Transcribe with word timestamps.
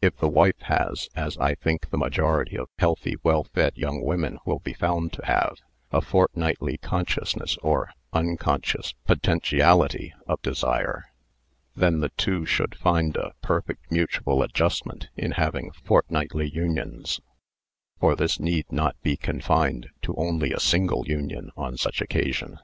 If 0.00 0.16
the 0.16 0.30
wife 0.30 0.60
has, 0.62 1.10
as 1.14 1.36
I 1.36 1.54
think 1.54 1.90
the 1.90 1.98
majority 1.98 2.56
of 2.56 2.70
healthy, 2.78 3.16
well 3.22 3.44
fed 3.44 3.76
young 3.76 4.02
women 4.02 4.38
will 4.46 4.60
be 4.60 4.72
found 4.72 5.12
to 5.12 5.26
have, 5.26 5.58
a 5.92 6.00
fort 6.00 6.34
nightly 6.34 6.78
consciousness 6.78 7.58
or 7.58 7.90
unconscious 8.14 8.94
potentiality 9.04 10.14
of 10.26 10.40
desire, 10.40 11.10
then 11.76 12.00
the 12.00 12.08
two 12.08 12.46
should 12.46 12.76
find 12.76 13.14
a 13.16 13.34
perfect 13.42 13.92
mutual 13.92 14.42
ad 14.42 14.54
justment 14.54 15.08
in 15.18 15.32
having 15.32 15.70
fortnightly 15.84 16.48
unions; 16.48 17.20
for 18.00 18.16
this 18.16 18.40
need 18.40 18.72
not 18.72 18.96
be 19.02 19.18
confined 19.18 19.90
to 20.00 20.14
only 20.14 20.50
a 20.50 20.58
single 20.60 21.06
union 21.06 21.50
on 21.58 21.76
such 21.76 21.98
occa 22.00 22.32
sion. 22.32 22.58